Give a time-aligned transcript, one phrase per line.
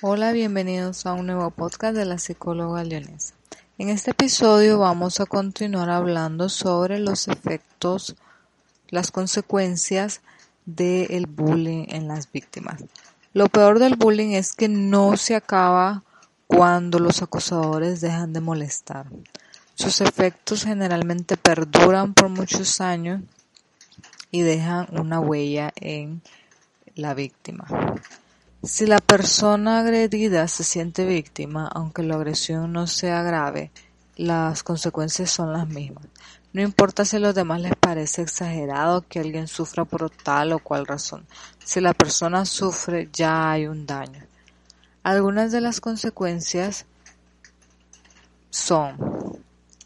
[0.00, 3.34] Hola, bienvenidos a un nuevo podcast de la psicóloga leonesa.
[3.78, 8.14] En este episodio vamos a continuar hablando sobre los efectos,
[8.90, 10.20] las consecuencias
[10.64, 12.84] del bullying en las víctimas.
[13.32, 16.04] Lo peor del bullying es que no se acaba
[16.46, 19.06] cuando los acosadores dejan de molestar.
[19.74, 23.20] Sus efectos generalmente perduran por muchos años
[24.30, 26.22] y dejan una huella en
[26.94, 27.66] la víctima.
[28.64, 33.70] Si la persona agredida se siente víctima, aunque la agresión no sea grave,
[34.16, 36.06] las consecuencias son las mismas.
[36.52, 40.58] No importa si a los demás les parece exagerado que alguien sufra por tal o
[40.58, 41.24] cual razón.
[41.64, 44.26] Si la persona sufre, ya hay un daño.
[45.04, 46.84] Algunas de las consecuencias
[48.50, 49.38] son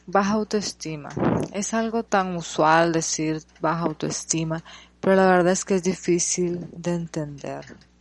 [0.07, 1.11] baja autoestima.
[1.53, 4.65] Es algo tan usual decir baja autoestima,
[4.99, 7.92] pero la verdad es que es difícil de entender.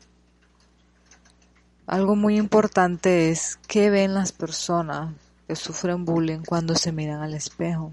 [1.87, 5.13] Algo muy importante es qué ven las personas
[5.47, 7.91] que sufren bullying cuando se miran al espejo.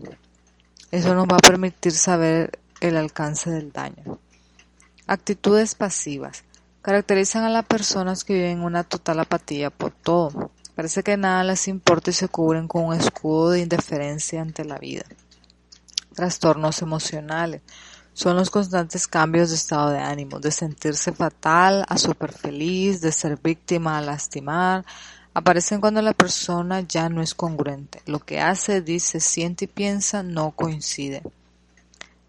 [0.91, 4.19] Eso nos va a permitir saber el alcance del daño.
[5.06, 6.45] Actitudes pasivas.
[6.83, 10.52] Caracterizan a las personas que viven una total apatía por todo.
[10.75, 14.78] Parece que nada les importa y se cubren con un escudo de indiferencia ante la
[14.78, 15.05] vida.
[16.14, 17.62] Trastornos emocionales
[18.19, 23.12] son los constantes cambios de estado de ánimo, de sentirse fatal a súper feliz, de
[23.12, 24.84] ser víctima a lastimar.
[25.34, 28.02] Aparecen cuando la persona ya no es congruente.
[28.06, 31.22] Lo que hace, dice, siente y piensa no coincide.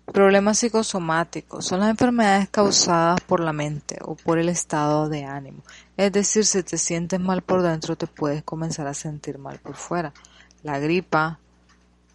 [0.05, 5.63] Problemas psicosomáticos son las enfermedades causadas por la mente o por el estado de ánimo.
[5.97, 9.75] Es decir, si te sientes mal por dentro, te puedes comenzar a sentir mal por
[9.75, 10.13] fuera.
[10.61, 11.39] La gripa,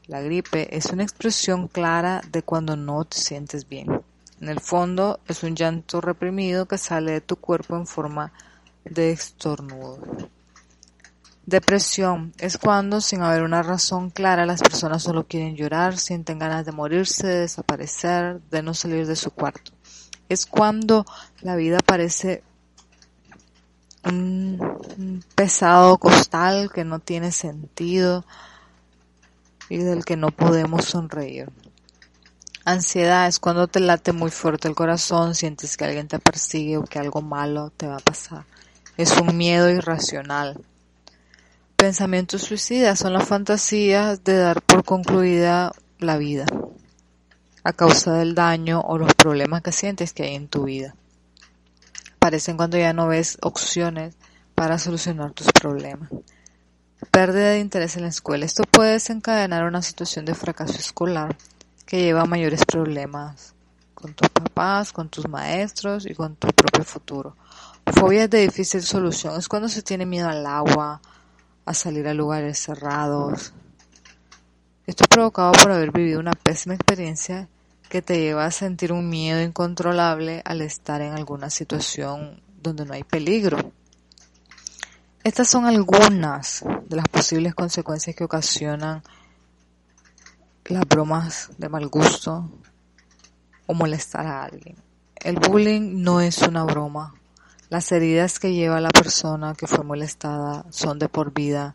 [0.06, 4.02] la gripe es una expresión clara de cuando no te sientes bien.
[4.40, 8.33] En el fondo es un llanto reprimido que sale de tu cuerpo en forma
[8.84, 9.98] de estornudo.
[11.46, 16.64] Depresión es cuando, sin haber una razón clara, las personas solo quieren llorar, sienten ganas
[16.64, 19.73] de morirse, de desaparecer, de no salir de su cuarto.
[20.29, 21.05] Es cuando
[21.42, 22.42] la vida parece
[24.05, 28.24] un pesado costal que no tiene sentido,
[29.69, 31.48] y del que no podemos sonreír.
[32.64, 36.85] Ansiedad es cuando te late muy fuerte el corazón, sientes que alguien te persigue o
[36.85, 38.45] que algo malo te va a pasar.
[38.97, 40.61] Es un miedo irracional.
[41.77, 46.47] Pensamientos suicidas son las fantasías de dar por concluida la vida
[47.64, 50.95] a causa del daño o los problemas que sientes que hay en tu vida.
[52.17, 54.14] Aparecen cuando ya no ves opciones
[54.55, 56.11] para solucionar tus problemas.
[57.11, 58.45] Pérdida de interés en la escuela.
[58.45, 61.37] Esto puede desencadenar una situación de fracaso escolar
[61.87, 63.55] que lleva a mayores problemas
[63.95, 67.37] con tus papás, con tus maestros y con tu propio futuro.
[67.87, 71.01] Fobias de difícil solución es cuando se tiene miedo al agua,
[71.65, 73.53] a salir a lugares cerrados.
[74.86, 77.48] Esto es provocado por haber vivido una pésima experiencia
[77.89, 82.95] que te lleva a sentir un miedo incontrolable al estar en alguna situación donde no
[82.95, 83.73] hay peligro.
[85.24, 89.02] Estas son algunas de las posibles consecuencias que ocasionan
[90.67, 92.51] las bromas de mal gusto
[93.67, 94.77] o molestar a alguien.
[95.17, 97.14] El bullying no es una broma.
[97.70, 101.74] Las heridas que lleva la persona que fue molestada son de por vida.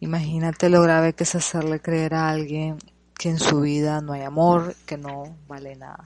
[0.00, 2.78] Imagínate lo grave que es hacerle creer a alguien
[3.18, 6.04] que en su vida no hay amor, que no vale nada.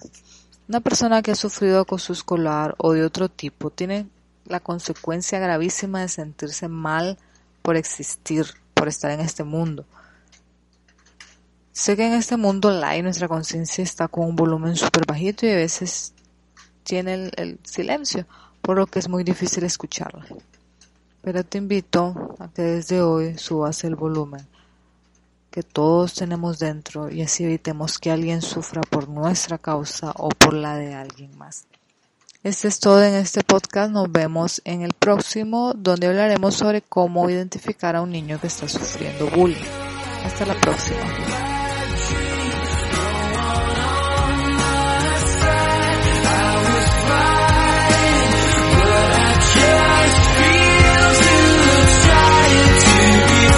[0.68, 4.08] Una persona que ha sufrido acoso escolar o de otro tipo tiene
[4.48, 7.18] la consecuencia gravísima de sentirse mal
[7.62, 9.84] por existir, por estar en este mundo.
[11.72, 15.50] Sé que en este mundo online nuestra conciencia está con un volumen súper bajito y
[15.50, 16.14] a veces
[16.84, 18.26] tiene el, el, silencio,
[18.62, 20.24] por lo que es muy difícil escucharla.
[21.22, 24.46] Pero te invito a que desde hoy subas el volumen
[25.56, 30.52] que todos tenemos dentro y así evitemos que alguien sufra por nuestra causa o por
[30.52, 31.66] la de alguien más.
[32.46, 33.90] Este es todo en este podcast.
[33.90, 38.68] Nos vemos en el próximo, donde hablaremos sobre cómo identificar a un niño que está
[38.68, 39.56] sufriendo bullying.
[40.24, 41.55] Hasta la próxima.